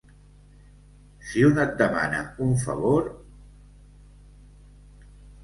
[1.31, 3.11] Si un et demana un favor...